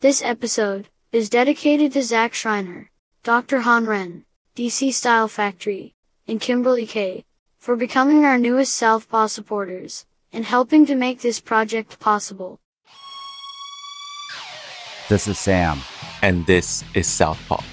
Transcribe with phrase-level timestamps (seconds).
[0.00, 2.88] This episode is dedicated to Zach Schreiner,
[3.24, 3.62] Dr.
[3.62, 4.24] Han Ren,
[4.54, 5.96] DC Style Factory,
[6.28, 7.24] and Kimberly K,
[7.58, 12.60] for becoming our newest Southpaw supporters, and helping to make this project possible.
[15.08, 15.80] This is Sam.
[16.22, 17.64] And this is Southpaw.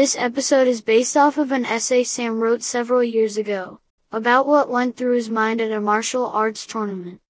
[0.00, 3.80] This episode is based off of an essay Sam wrote several years ago
[4.12, 7.20] about what went through his mind at a martial arts tournament.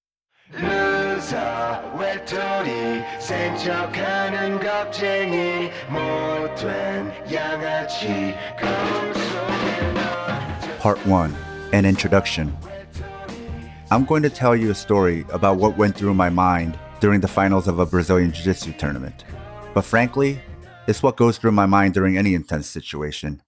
[0.51, 11.35] 루저 외톨이 센 척하는 겁쟁이 못된 양아치 거울 속에 너 Part 1
[11.73, 12.55] An Introduction.
[13.91, 17.27] I'm going to tell you a story about what went through my mind during the
[17.27, 19.23] finals of a Brazilian Jiu Jitsu tournament.
[19.73, 20.39] But frankly,
[20.86, 23.42] it's what goes through my mind during any intense situation.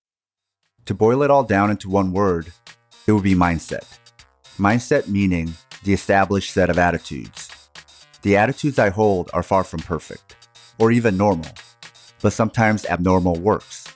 [0.87, 2.53] To boil it all down into one word,
[3.07, 3.99] it would be mindset.
[4.59, 7.51] Mindset meaning the established set of attitudes.
[8.23, 10.37] The attitudes I hold are far from perfect,
[10.79, 11.51] or even normal,
[12.23, 13.89] but sometimes abnormal works.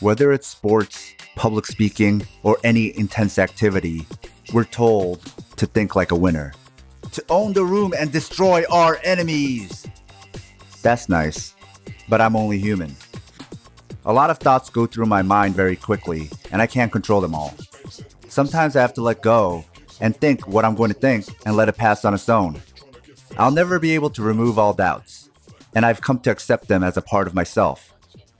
[0.00, 4.06] Whether it's sports, public speaking, or any intense activity,
[4.52, 5.22] we're told
[5.56, 6.52] to think like a winner.
[7.12, 9.86] To own the room and destroy our enemies!
[10.82, 11.53] That's nice,
[12.08, 12.94] but I'm only human.
[14.04, 17.34] A lot of thoughts go through my mind very quickly, and I can't control them
[17.34, 17.54] all.
[18.28, 19.64] Sometimes I have to let go
[20.00, 22.60] and think what I'm going to think and let it pass on its own.
[23.38, 25.30] I'll never be able to remove all doubts,
[25.74, 27.94] and I've come to accept them as a part of myself.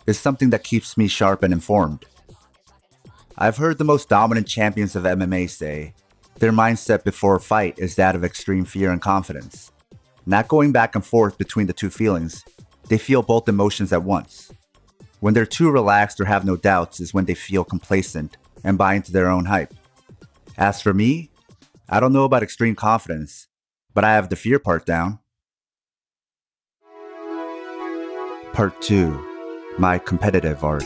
[0.06, 2.04] It's something that keeps me sharp and informed.
[3.36, 5.94] I've heard the most dominant champions of MMA say
[6.38, 9.70] their mindset before a fight is that of extreme fear and confidence.
[10.26, 12.44] Not going back and forth between the two feelings,
[12.88, 14.52] they feel both emotions at once.
[15.20, 18.94] When they're too relaxed or have no doubts is when they feel complacent and buy
[18.94, 19.72] into their own hype.
[20.56, 21.30] As for me,
[21.88, 23.48] I don't know about extreme confidence,
[23.94, 25.18] but I have the fear part down.
[28.52, 30.84] Part 2 My Competitive Art.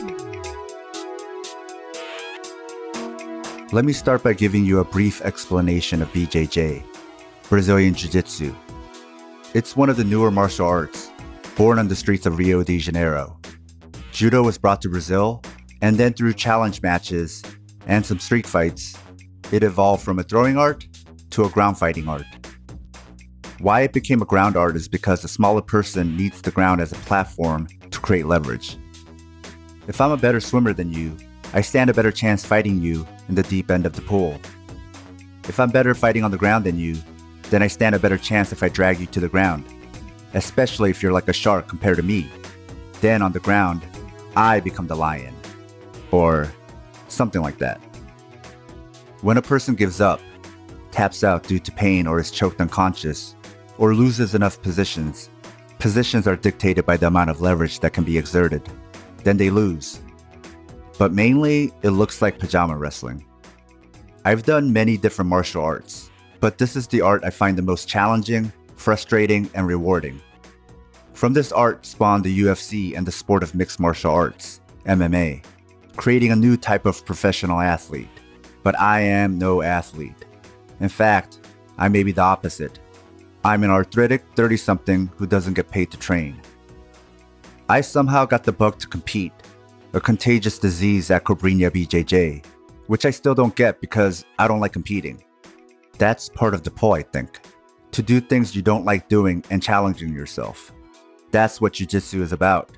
[3.71, 6.83] Let me start by giving you a brief explanation of BJJ,
[7.51, 8.55] Brazilian Jiu Jitsu.
[9.53, 11.11] It's one of the newer martial arts,
[11.59, 13.37] born on the streets of Rio de Janeiro.
[14.13, 15.43] Judo was brought to Brazil,
[15.83, 17.43] and then through challenge matches
[17.89, 18.97] and some street fights,
[19.51, 20.87] it evolved from a throwing art
[21.31, 22.25] to a ground fighting art.
[23.59, 26.93] Why it became a ground art is because the smaller person needs the ground as
[26.93, 28.77] a platform to create leverage.
[29.89, 31.17] If I'm a better swimmer than you,
[31.55, 34.39] I stand a better chance fighting you in the deep end of the pool.
[35.49, 36.99] If I'm better fighting on the ground than you,
[37.51, 39.65] then I stand a better chance if I drag you to the ground,
[40.35, 42.31] especially if you're like a shark compared to me.
[43.01, 43.83] Then on the ground,
[44.37, 45.35] I become the lion.
[46.11, 46.53] Or
[47.09, 47.81] something like that.
[49.23, 50.21] When a person gives up,
[50.91, 53.35] taps out due to pain or is choked unconscious,
[53.79, 55.31] or loses enough positions,
[55.79, 58.63] positions are dictated by the amount of leverage that can be exerted.
[59.25, 60.01] Then they lose.
[60.99, 63.25] But mainly, it looks like pajama wrestling.
[64.25, 66.11] I've done many different martial arts,
[66.41, 70.21] but this is the art I find the most challenging, frustrating, and rewarding.
[71.13, 75.45] From this art spawned the UFC and the sport of mixed martial arts, MMA,
[75.97, 78.09] creating a new type of professional athlete.
[78.63, 80.25] But I am no athlete.
[80.81, 81.41] In fact,
[81.77, 82.79] I may be the opposite.
[83.45, 86.41] I'm an arthritic 30 something who doesn't get paid to train.
[87.69, 89.33] I somehow got the bug to compete,
[89.93, 92.45] a contagious disease at Cobrinha BJJ,
[92.87, 95.23] which I still don't get because I don't like competing.
[95.99, 97.41] That's part of the pull, I think.
[97.93, 100.73] To do things you don't like doing and challenging yourself.
[101.31, 102.71] That's what Jiu Jitsu is about.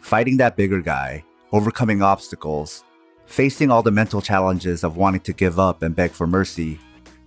[0.00, 2.84] Fighting that bigger guy, overcoming obstacles,
[3.26, 6.78] facing all the mental challenges of wanting to give up and beg for mercy,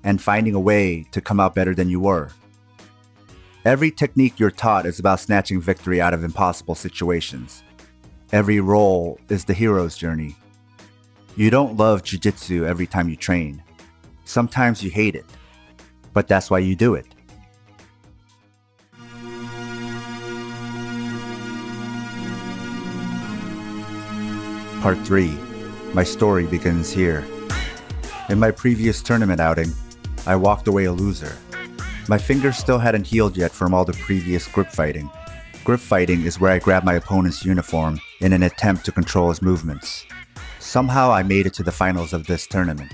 [0.04, 2.30] and finding a way to come out better than you were.
[3.66, 7.64] Every technique you're taught is about snatching victory out of impossible situations.
[8.34, 10.36] Every roll is the hero's journey.
[11.38, 13.64] You don't love jujitsu every time you train.
[14.26, 15.26] Sometimes you hate it,
[16.12, 17.13] but that's why you do it.
[24.84, 25.38] Part 3
[25.94, 27.24] My story begins here.
[28.28, 29.72] In my previous tournament outing,
[30.28, 31.38] I walked away a loser.
[32.10, 35.10] My fingers still hadn't healed yet from all the previous grip fighting.
[35.64, 39.42] Grip fighting is where I grab my opponent's uniform in an attempt to control his
[39.42, 40.06] movements.
[40.60, 42.92] Somehow I made it to the finals of this tournament.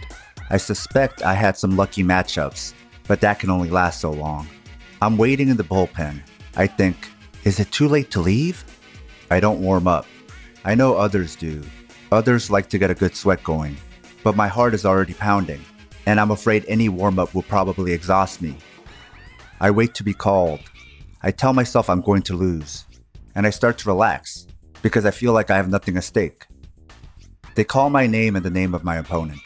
[0.51, 2.75] I suspect I had some lucky matchups,
[3.07, 4.47] but that can only last so long.
[5.01, 6.21] I'm waiting in the bullpen.
[6.55, 7.09] I think,
[7.45, 8.63] is it too late to leave?
[9.31, 10.05] I don't warm up.
[10.63, 11.63] I know others do.
[12.11, 13.77] Others like to get a good sweat going,
[14.23, 15.63] but my heart is already pounding,
[16.07, 18.57] and I'm afraid any warm up will probably exhaust me.
[19.59, 20.61] I wait to be called.
[21.21, 22.85] I tell myself I'm going to lose,
[23.35, 24.47] and I start to relax
[24.81, 26.47] because I feel like I have nothing at stake.
[27.53, 29.41] They call my name and the name of my opponent.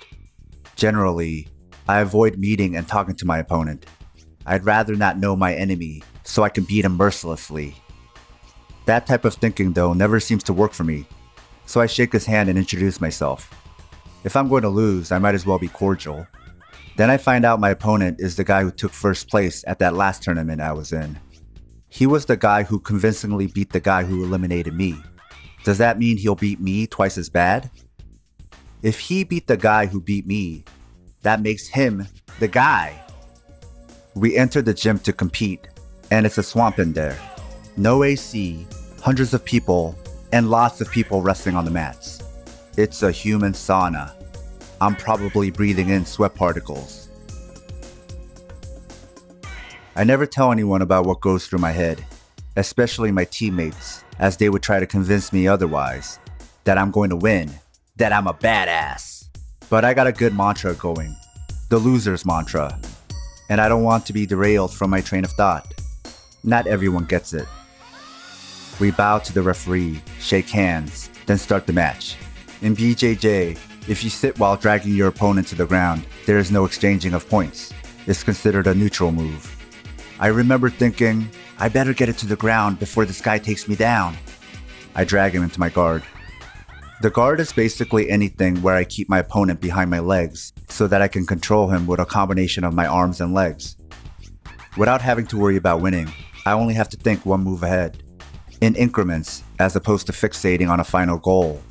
[0.78, 1.50] Generally,
[1.90, 3.86] I avoid meeting and talking to my opponent.
[4.46, 7.76] I'd rather not know my enemy so I can beat him mercilessly.
[8.86, 11.06] That type of thinking, though, never seems to work for me,
[11.66, 13.50] so I shake his hand and introduce myself.
[14.24, 16.28] If I'm going to lose, I might as well be cordial.
[16.96, 19.96] Then I find out my opponent is the guy who took first place at that
[19.96, 21.20] last tournament I was in.
[21.90, 24.96] He was the guy who convincingly beat the guy who eliminated me.
[25.64, 27.70] Does that mean he'll beat me twice as bad?
[28.82, 30.66] If he beat the guy who beat me,
[31.22, 32.08] that makes him
[32.40, 33.00] the guy.
[34.16, 35.68] We enter the gym to compete,
[36.12, 37.18] and it's a swamp in there.
[37.78, 38.68] No AC,
[39.02, 39.98] hundreds of people,
[40.34, 42.20] and lots of people resting on the mats.
[42.76, 44.14] It's a human sauna.
[44.82, 47.08] I'm probably breathing in sweat particles.
[49.96, 52.04] I never tell anyone about what goes through my head,
[52.56, 56.18] especially my teammates, as they would try to convince me otherwise
[56.64, 57.52] that I'm going to win,
[57.98, 59.28] that I'm a badass.
[59.70, 61.16] But I got a good mantra going
[61.70, 62.80] the loser's mantra,
[63.50, 65.74] and I don't want to be derailed from my train of thought.
[66.44, 67.48] Not everyone gets it.
[68.84, 72.18] We bow to the referee, shake hands, then start the match.
[72.62, 73.58] In BJJ,
[73.88, 77.30] if you sit while dragging your opponent to the ground, there is no exchanging of
[77.30, 77.72] points.
[78.08, 79.50] It's considered a neutral move.
[80.20, 83.78] I remember thinking, I better get it to the ground before this guy takes me
[83.78, 84.18] down.
[84.96, 86.04] I drag him into my guard.
[87.02, 91.02] The guard is basically anything where I keep my opponent behind my legs so that
[91.02, 93.78] I can control him with a combination of my arms and legs.
[94.76, 96.12] Without having to worry about winning,
[96.46, 98.03] I only have to think one move ahead,
[98.64, 101.62] in increments as opposed to fixating on a final goal.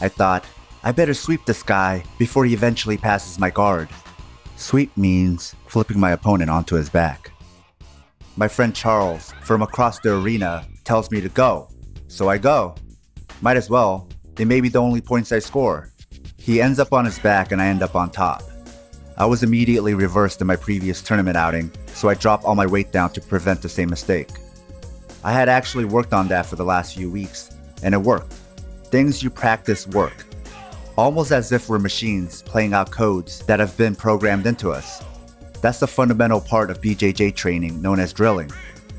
[0.00, 0.44] I thought,
[0.84, 3.88] I better sweep this guy before he eventually passes my guard.
[4.56, 7.32] Sweep means flipping my opponent onto his back.
[8.36, 11.68] My friend Charles, from across the arena, tells me to go,
[12.06, 12.76] so I go.
[13.40, 14.06] Might as well,
[14.38, 15.90] it may be the only points I score.
[16.38, 18.42] He ends up on his back and I end up on top.
[19.18, 22.92] I was immediately reversed in my previous tournament outing, so I drop all my weight
[22.92, 24.30] down to prevent the same mistake.
[25.22, 28.32] I had actually worked on that for the last few weeks, and it worked.
[28.84, 30.24] Things you practice work
[31.00, 35.02] almost as if we're machines playing out codes that have been programmed into us.
[35.62, 38.50] That's the fundamental part of BJJ training known as drilling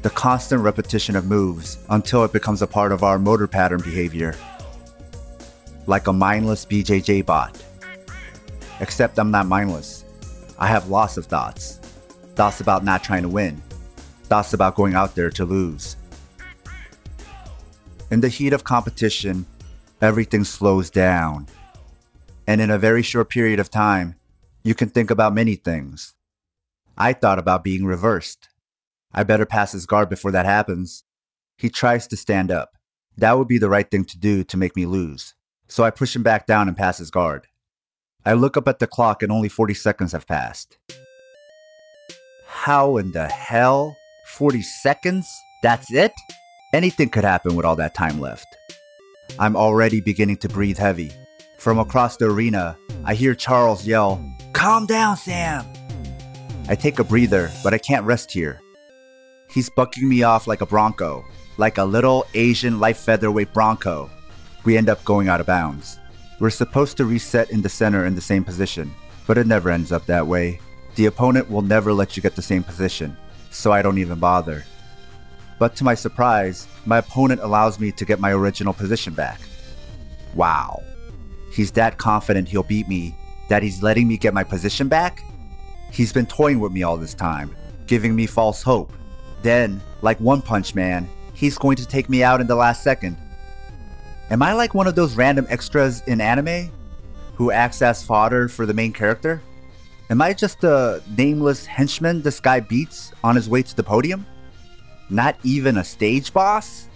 [0.01, 4.33] the constant repetition of moves until it becomes a part of our motor pattern behavior.
[5.85, 7.63] Like a mindless BJJ bot.
[8.79, 10.03] Except I'm not mindless.
[10.57, 11.77] I have lots of thoughts.
[12.33, 13.61] Thoughts about not trying to win.
[14.23, 15.97] Thoughts about going out there to lose.
[18.11, 19.45] In the heat of competition,
[20.01, 21.47] everything slows down
[22.51, 24.15] and in a very short period of time,
[24.61, 26.15] you can think about many things.
[26.97, 28.49] I thought about being reversed.
[29.13, 31.05] I better pass his guard before that happens.
[31.57, 32.77] He tries to stand up.
[33.17, 35.33] That would be the right thing to do to make me lose.
[35.69, 37.47] So I push him back down and pass his guard.
[38.25, 40.77] I look up at the clock and only 40 seconds have passed.
[42.45, 43.95] How in the hell?
[44.25, 45.25] 40 seconds?
[45.63, 46.11] That's it?
[46.73, 48.57] Anything could happen with all that time left.
[49.37, 51.11] I'm already beginning to breathe heavy.
[51.57, 54.23] From across the arena, I hear Charles yell,
[54.53, 55.65] Calm down, Sam!
[56.69, 58.61] I take a breather, but I can't rest here.
[59.49, 61.25] He's bucking me off like a bronco,
[61.57, 64.09] like a little Asian light featherweight bronco.
[64.63, 65.99] We end up going out of bounds.
[66.39, 68.93] We're supposed to reset in the center in the same position,
[69.27, 70.61] but it never ends up that way.
[70.95, 73.17] The opponent will never let you get the same position,
[73.49, 74.63] so I don't even bother.
[75.61, 79.39] But to my surprise, my opponent allows me to get my original position back.
[80.33, 80.81] Wow.
[81.53, 83.15] He's that confident he'll beat me
[83.47, 85.23] that he's letting me get my position back?
[85.91, 88.91] He's been toying with me all this time, giving me false hope.
[89.43, 93.15] Then, like One Punch Man, he's going to take me out in the last second.
[94.31, 96.71] Am I like one of those random extras in anime
[97.35, 99.43] who acts as fodder for the main character?
[100.09, 104.25] Am I just a nameless henchman this guy beats on his way to the podium?
[105.11, 106.87] Not even a stage boss?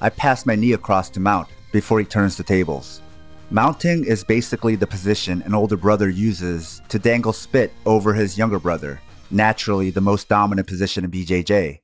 [0.00, 3.02] I pass my knee across to mount before he turns the tables.
[3.50, 8.60] Mounting is basically the position an older brother uses to dangle spit over his younger
[8.60, 11.80] brother, naturally the most dominant position in BJJ.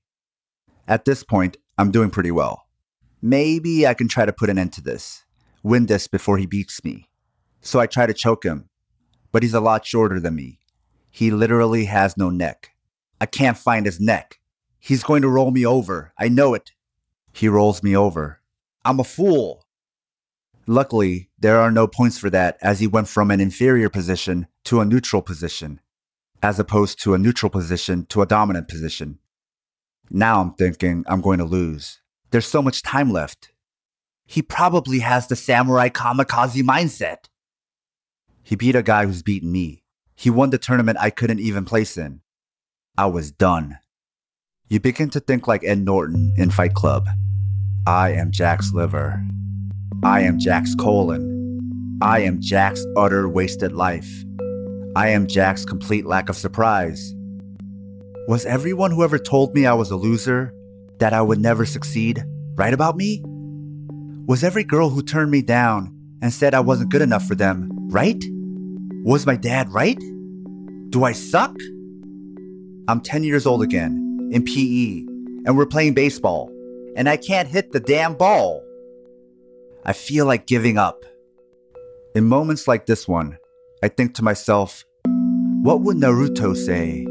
[0.86, 2.68] At this point, I'm doing pretty well.
[3.20, 5.24] Maybe I can try to put an end to this,
[5.64, 7.08] win this before he beats me.
[7.62, 8.68] So I try to choke him,
[9.32, 10.60] but he's a lot shorter than me.
[11.10, 12.70] He literally has no neck.
[13.20, 14.38] I can't find his neck.
[14.86, 16.12] He's going to roll me over.
[16.16, 16.70] I know it.
[17.32, 18.40] He rolls me over.
[18.84, 19.64] I'm a fool.
[20.64, 24.78] Luckily, there are no points for that as he went from an inferior position to
[24.78, 25.80] a neutral position,
[26.40, 29.18] as opposed to a neutral position to a dominant position.
[30.08, 32.00] Now I'm thinking I'm going to lose.
[32.30, 33.50] There's so much time left.
[34.24, 37.24] He probably has the samurai kamikaze mindset.
[38.44, 39.82] He beat a guy who's beaten me.
[40.14, 42.20] He won the tournament I couldn't even place in.
[42.96, 43.80] I was done.
[44.68, 47.06] You begin to think like Ed Norton in Fight Club.
[47.86, 49.22] I am Jack's liver.
[50.02, 51.98] I am Jack's colon.
[52.02, 54.24] I am Jack's utter wasted life.
[54.96, 57.14] I am Jack's complete lack of surprise.
[58.26, 60.52] Was everyone who ever told me I was a loser,
[60.98, 62.24] that I would never succeed,
[62.56, 63.22] right about me?
[64.26, 67.70] Was every girl who turned me down and said I wasn't good enough for them
[67.90, 68.22] right?
[69.04, 69.98] Was my dad right?
[70.90, 71.54] Do I suck?
[72.88, 75.04] I'm 10 years old again, in PE,
[75.46, 76.50] and we're playing baseball,
[76.96, 78.62] and I can't hit the damn ball.
[79.84, 81.04] I feel like giving up.
[82.14, 83.38] In moments like this one,
[83.82, 84.84] I think to myself,
[85.62, 87.04] what would Naruto say?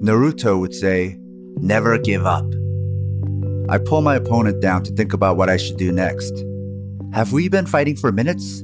[0.00, 1.16] Naruto would say,
[1.56, 2.44] never give up.
[3.68, 6.32] I pull my opponent down to think about what I should do next.
[7.12, 8.62] Have we been fighting for minutes?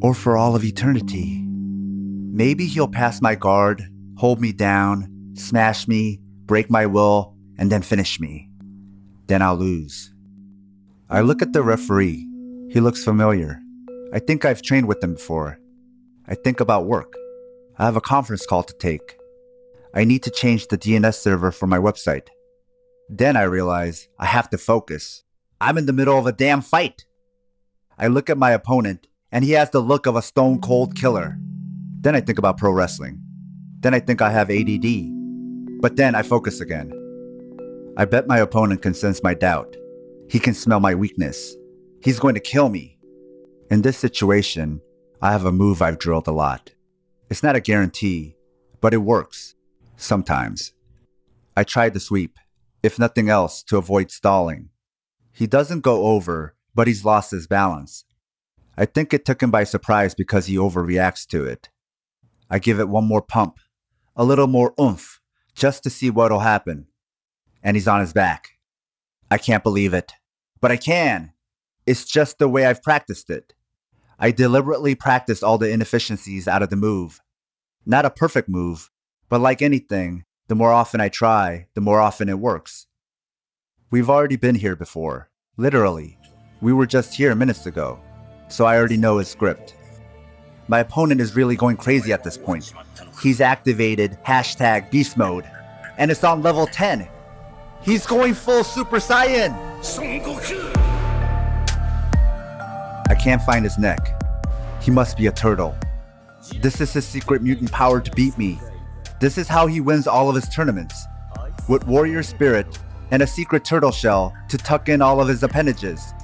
[0.00, 1.42] Or for all of eternity?
[1.44, 3.82] Maybe he'll pass my guard,
[4.16, 8.50] hold me down, smash me, break my will, and then finish me.
[9.28, 10.12] Then I'll lose.
[11.08, 12.26] I look at the referee.
[12.70, 13.60] He looks familiar.
[14.12, 15.60] I think I've trained with him before.
[16.26, 17.14] I think about work.
[17.78, 19.16] I have a conference call to take.
[19.94, 22.28] I need to change the DNS server for my website.
[23.08, 25.24] Then I realize I have to focus.
[25.60, 27.04] I'm in the middle of a damn fight.
[27.98, 31.38] I look at my opponent, and he has the look of a stone cold killer.
[32.00, 33.20] Then I think about pro wrestling.
[33.80, 35.17] Then I think I have ADD.
[35.80, 36.92] But then I focus again.
[37.96, 39.76] I bet my opponent can sense my doubt.
[40.28, 41.56] He can smell my weakness.
[42.02, 42.98] He's going to kill me.
[43.70, 44.80] In this situation,
[45.20, 46.72] I have a move I've drilled a lot.
[47.30, 48.36] It's not a guarantee,
[48.80, 49.54] but it works.
[49.96, 50.72] Sometimes.
[51.56, 52.38] I tried the sweep,
[52.82, 54.70] if nothing else, to avoid stalling.
[55.32, 58.04] He doesn't go over, but he's lost his balance.
[58.76, 61.68] I think it took him by surprise because he overreacts to it.
[62.48, 63.58] I give it one more pump,
[64.16, 65.20] a little more oomph,
[65.58, 66.86] just to see what'll happen.
[67.62, 68.52] And he's on his back.
[69.30, 70.12] I can't believe it.
[70.60, 71.32] But I can.
[71.84, 73.54] It's just the way I've practiced it.
[74.18, 77.20] I deliberately practiced all the inefficiencies out of the move.
[77.84, 78.90] Not a perfect move,
[79.28, 82.86] but like anything, the more often I try, the more often it works.
[83.90, 85.30] We've already been here before.
[85.56, 86.18] Literally.
[86.60, 88.00] We were just here minutes ago.
[88.48, 89.74] So I already know his script.
[90.68, 92.72] My opponent is really going crazy at this point.
[93.22, 95.44] He's activated hashtag beast mode,
[95.96, 97.08] and it's on level 10.
[97.82, 99.52] He's going full Super Saiyan!
[103.10, 104.22] I can't find his neck.
[104.80, 105.76] He must be a turtle.
[106.60, 108.60] This is his secret mutant power to beat me.
[109.20, 111.06] This is how he wins all of his tournaments.
[111.68, 112.78] With warrior spirit
[113.10, 116.14] and a secret turtle shell to tuck in all of his appendages.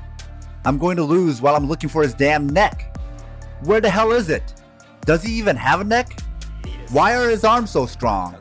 [0.65, 2.97] I'm going to lose while I'm looking for his damn neck.
[3.65, 4.55] Where the hell is it?
[5.05, 6.24] Does he even have a neck?
[6.91, 8.37] Why are his arms so strong?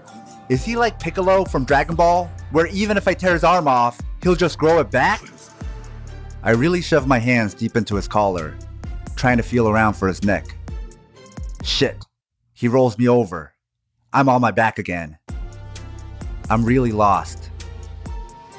[0.49, 3.99] Is he like Piccolo from Dragon Ball, where even if I tear his arm off,
[4.21, 5.21] he'll just grow it back?
[6.43, 8.55] I really shove my hands deep into his collar,
[9.15, 10.45] trying to feel around for his neck.
[11.63, 12.03] Shit.
[12.53, 13.53] He rolls me over.
[14.11, 15.17] I'm on my back again.
[16.49, 17.49] I'm really lost.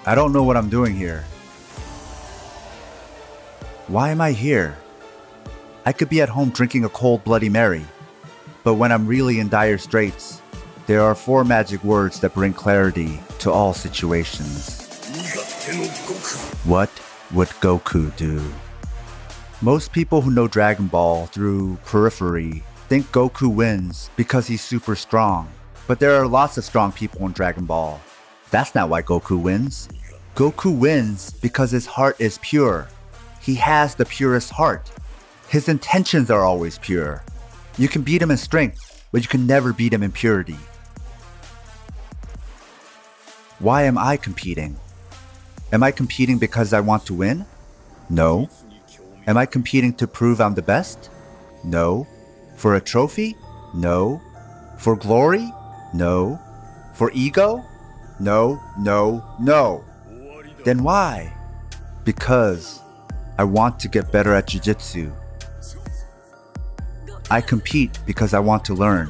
[0.06, 1.24] I don't know what I'm doing here.
[3.86, 4.76] Why am I here?
[5.84, 7.84] I could be at home drinking a cold Bloody Mary.
[8.64, 10.40] But when I'm really in dire straits,
[10.86, 14.80] there are four magic words that bring clarity to all situations.
[16.64, 16.90] What
[17.32, 18.42] would Goku do?
[19.60, 25.48] Most people who know Dragon Ball through periphery think Goku wins because he's super strong.
[25.86, 28.00] But there are lots of strong people in Dragon Ball.
[28.50, 29.90] That's not why Goku wins.
[30.34, 32.88] Goku wins because his heart is pure.
[33.42, 34.90] He has the purest heart.
[35.48, 37.22] His intentions are always pure.
[37.76, 40.56] You can beat him in strength, but you can never beat him in purity.
[43.58, 44.76] Why am I competing?
[45.72, 47.46] Am I competing because I want to win?
[48.08, 48.48] No.
[49.26, 51.10] Am I competing to prove I'm the best?
[51.64, 52.06] No.
[52.56, 53.36] For a trophy?
[53.74, 54.20] No.
[54.78, 55.50] For glory?
[55.92, 56.38] No.
[56.94, 57.64] For ego?
[58.20, 59.84] No, no, no.
[60.64, 61.32] Then why?
[62.04, 62.80] Because
[63.38, 65.12] I want to get better at jujitsu.
[67.30, 69.08] I compete because I want to learn.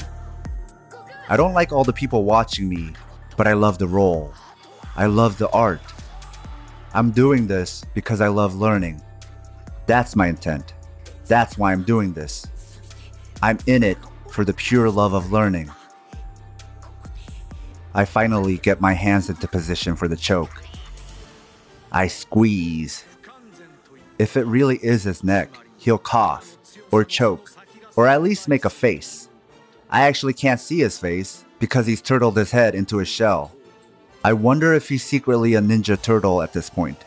[1.28, 2.92] I don't like all the people watching me,
[3.37, 4.33] but I love the roll.
[4.97, 5.80] I love the art.
[6.92, 9.02] I'm doing this because I love learning.
[9.87, 10.75] That's my intent.
[11.26, 12.47] That's why I'm doing this.
[13.42, 13.99] I'm in it
[14.30, 15.71] for the pure love of learning.
[17.94, 20.62] I finally get my hands into position for the choke.
[21.90, 23.04] I squeeze.
[24.18, 26.56] If it really is his neck, he'll cough,
[26.90, 27.50] or choke,
[27.97, 29.29] or at least make a face.
[29.91, 33.53] I actually can't see his face because he's turtled his head into his shell.
[34.25, 37.05] I wonder if he's secretly a Ninja Turtle at this point.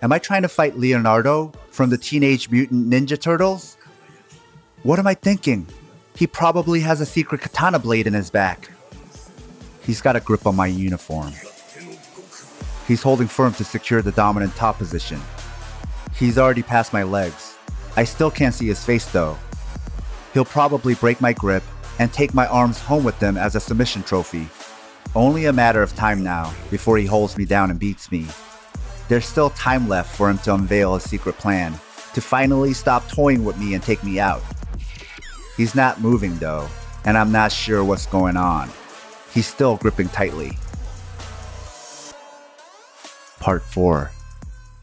[0.00, 3.76] Am I trying to fight Leonardo from the Teenage Mutant Ninja Turtles?
[4.82, 5.66] What am I thinking?
[6.14, 8.70] He probably has a secret katana blade in his back.
[9.82, 11.32] He's got a grip on my uniform.
[12.86, 15.20] He's holding firm to secure the dominant top position.
[16.14, 17.56] He's already past my legs.
[17.96, 19.36] I still can't see his face though.
[20.34, 21.62] He'll probably break my grip
[22.00, 24.48] and take my arms home with him as a submission trophy.
[25.14, 28.26] Only a matter of time now before he holds me down and beats me.
[29.08, 31.72] There's still time left for him to unveil his secret plan,
[32.14, 34.42] to finally stop toying with me and take me out.
[35.56, 36.68] He's not moving though,
[37.04, 38.70] and I'm not sure what's going on.
[39.32, 40.58] He's still gripping tightly.
[43.38, 44.10] Part 4.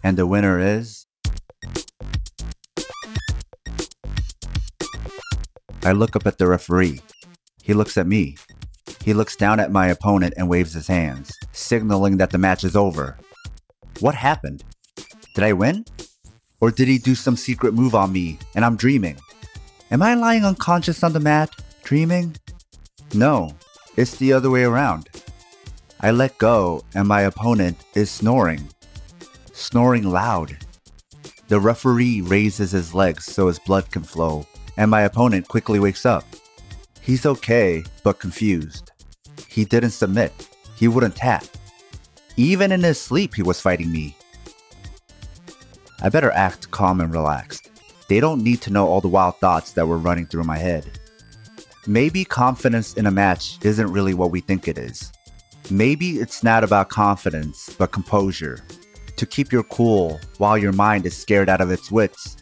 [0.03, 1.00] And the winner is.
[5.83, 7.01] I look up at the referee.
[7.63, 8.37] He looks at me.
[9.03, 12.75] He looks down at my opponent and waves his hands, signaling that the match is
[12.75, 13.17] over.
[13.99, 14.63] What happened?
[15.33, 15.85] Did I win?
[16.59, 19.17] Or did he do some secret move on me and I'm dreaming?
[19.89, 21.49] Am I lying unconscious on the mat,
[21.83, 22.35] dreaming?
[23.13, 23.55] No,
[23.97, 25.09] it's the other way around.
[25.99, 28.69] I let go and my opponent is snoring.
[29.53, 30.57] Snoring loud.
[31.47, 34.45] The referee raises his legs so his blood can flow,
[34.81, 36.25] and my opponent quickly wakes up.
[37.01, 38.91] He's okay, but confused.
[39.47, 40.33] He didn't submit.
[40.75, 41.45] He wouldn't tap.
[42.35, 44.17] Even in his sleep, he was fighting me.
[46.01, 47.69] I better act calm and relaxed.
[48.07, 50.99] They don't need to know all the wild thoughts that were running through my head.
[51.85, 55.11] Maybe confidence in a match isn't really what we think it is.
[55.69, 58.63] Maybe it's not about confidence, but composure.
[59.17, 62.37] To keep your cool while your mind is scared out of its wits.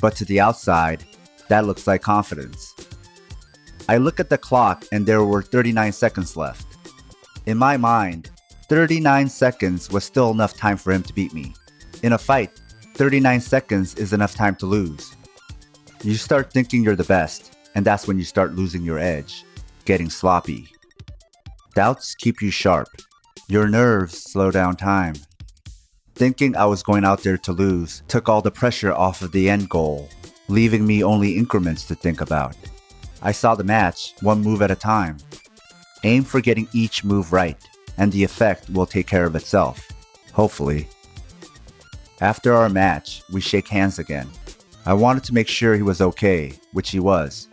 [0.00, 1.04] But to the outside,
[1.48, 2.74] that looks like confidence.
[3.88, 6.66] I look at the clock and there were 39 seconds left.
[7.46, 8.30] In my mind,
[8.68, 11.54] 39 seconds was still enough time for him to beat me.
[12.02, 12.60] In a fight,
[12.94, 15.16] 39 seconds is enough time to lose.
[16.02, 19.44] You start thinking you're the best, and that's when you start losing your edge,
[19.84, 20.68] getting sloppy.
[21.74, 22.88] Doubts keep you sharp.
[23.48, 25.14] Your nerves slow down time.
[26.14, 29.48] Thinking I was going out there to lose took all the pressure off of the
[29.48, 30.10] end goal,
[30.48, 32.56] leaving me only increments to think about.
[33.22, 35.18] I saw the match one move at a time.
[36.04, 37.62] Aim for getting each move right,
[37.96, 39.86] and the effect will take care of itself.
[40.32, 40.88] Hopefully.
[42.20, 44.28] After our match, we shake hands again.
[44.86, 47.48] I wanted to make sure he was okay, which he was.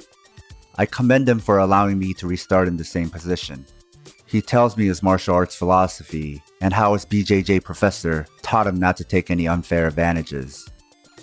[0.76, 3.66] I commend him for allowing me to restart in the same position.
[4.26, 8.98] He tells me his martial arts philosophy and how his BJJ professor taught him not
[8.98, 10.70] to take any unfair advantages.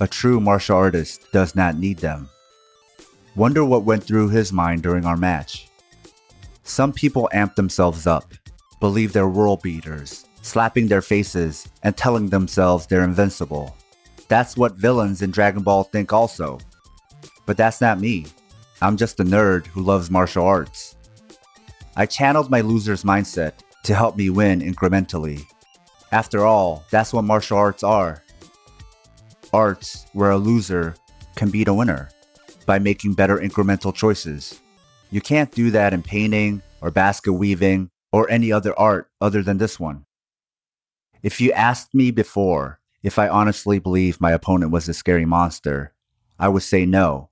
[0.01, 2.29] A true martial artist does not need them.
[3.37, 5.69] Wonder what went through his mind during our match.
[6.65, 8.33] Some people amp themselves up,
[8.81, 13.77] believe they're world beaters, slapping their faces and telling themselves they're invincible.
[14.29, 16.59] That's what villains in Dragon Ball think also.
[17.47, 18.27] But that's not me.
[18.81, 20.97] I'm just a nerd who loves martial arts.
[21.97, 25.45] I channeled my loser's mindset to help me win incrementally.
[26.11, 28.23] After all, that's what martial arts are.
[29.53, 30.95] Arts where a loser
[31.37, 32.09] can beat a winner
[32.67, 34.61] by making better incremental choices.
[35.11, 39.59] You can't do that in painting or basket weaving or any other art other than
[39.59, 40.07] this one.
[41.23, 45.93] If you asked me before if I honestly believed my opponent was a scary monster,
[46.38, 47.31] I would say no.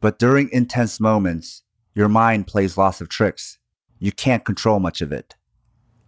[0.00, 1.62] But during intense moments,
[1.94, 3.58] your mind plays lots of tricks.
[3.98, 5.34] You can't control much of it.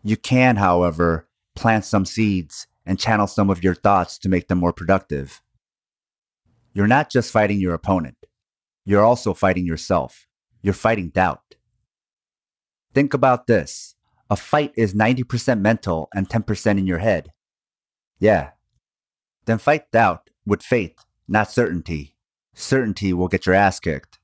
[0.03, 4.59] You can, however, plant some seeds and channel some of your thoughts to make them
[4.59, 5.43] more productive.
[6.73, 8.17] You're not just fighting your opponent,
[8.85, 10.27] you're also fighting yourself.
[10.63, 11.57] You're fighting doubt.
[12.95, 13.95] Think about this
[14.29, 17.33] a fight is 90% mental and 10% in your head.
[18.19, 18.51] Yeah.
[19.45, 22.17] Then fight doubt with faith, not certainty.
[22.55, 24.19] Certainty will get your ass kicked.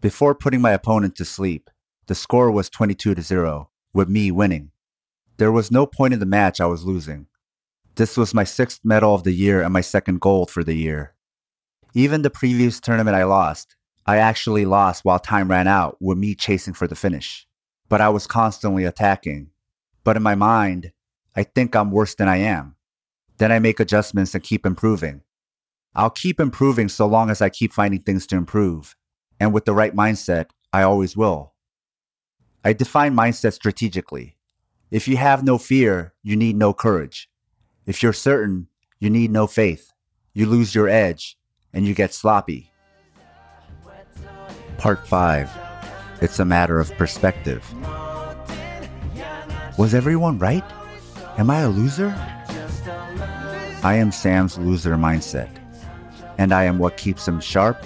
[0.00, 1.70] Before putting my opponent to sleep,
[2.06, 4.70] the score was 22 to 0, with me winning.
[5.40, 7.26] There was no point in the match I was losing.
[7.94, 11.14] This was my sixth medal of the year and my second gold for the year.
[11.94, 13.74] Even the previous tournament I lost,
[14.04, 17.46] I actually lost while time ran out with me chasing for the finish.
[17.88, 19.48] But I was constantly attacking.
[20.04, 20.92] But in my mind,
[21.34, 22.76] I think I'm worse than I am.
[23.38, 25.22] Then I make adjustments and keep improving.
[25.94, 28.94] I'll keep improving so long as I keep finding things to improve.
[29.40, 31.54] And with the right mindset, I always will.
[32.62, 34.36] I define mindset strategically.
[34.90, 37.30] If you have no fear, you need no courage.
[37.86, 38.66] If you're certain,
[38.98, 39.92] you need no faith.
[40.34, 41.38] You lose your edge
[41.72, 42.72] and you get sloppy.
[44.78, 45.48] Part 5
[46.20, 47.64] It's a matter of perspective.
[49.78, 50.64] Was everyone right?
[51.38, 52.12] Am I a loser?
[53.84, 55.48] I am Sam's loser mindset,
[56.36, 57.82] and I am what keeps him sharp,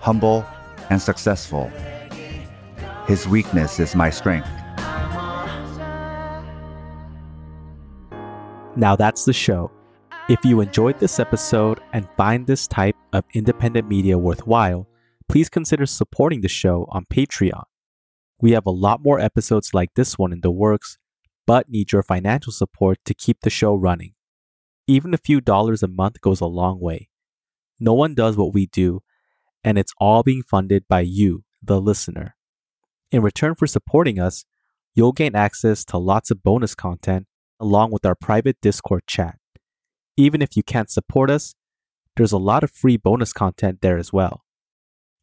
[0.00, 0.44] humble,
[0.90, 1.72] and successful.
[3.06, 4.61] His weakness is my strength.
[8.74, 9.70] Now that's the show.
[10.30, 14.88] If you enjoyed this episode and find this type of independent media worthwhile,
[15.28, 17.64] please consider supporting the show on Patreon.
[18.40, 20.96] We have a lot more episodes like this one in the works,
[21.46, 24.14] but need your financial support to keep the show running.
[24.86, 27.10] Even a few dollars a month goes a long way.
[27.78, 29.02] No one does what we do,
[29.62, 32.36] and it's all being funded by you, the listener.
[33.10, 34.46] In return for supporting us,
[34.94, 37.26] you'll gain access to lots of bonus content
[37.62, 39.38] along with our private Discord chat.
[40.16, 41.54] Even if you can't support us,
[42.16, 44.42] there's a lot of free bonus content there as well.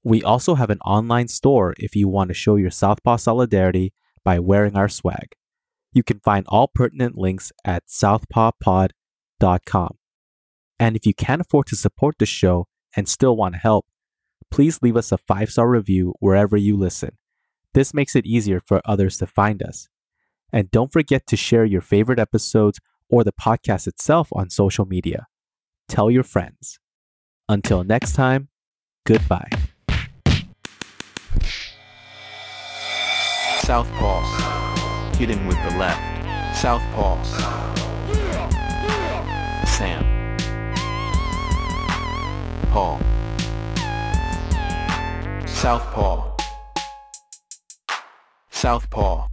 [0.03, 4.39] We also have an online store if you want to show your Southpaw solidarity by
[4.39, 5.35] wearing our swag.
[5.91, 9.97] You can find all pertinent links at southpawpod.com.
[10.79, 13.85] And if you can't afford to support the show and still want to help,
[14.49, 17.17] please leave us a five star review wherever you listen.
[17.73, 19.89] This makes it easier for others to find us.
[20.51, 25.27] And don't forget to share your favorite episodes or the podcast itself on social media.
[25.87, 26.79] Tell your friends.
[27.47, 28.49] Until next time,
[29.05, 29.49] goodbye.
[33.61, 35.15] Southpaw.
[35.15, 36.57] Hitting with the left.
[36.57, 37.23] Southpaw.
[39.65, 40.03] Sam.
[42.71, 42.99] Paul.
[45.47, 46.37] Southpaw.
[48.49, 49.27] Southpaw.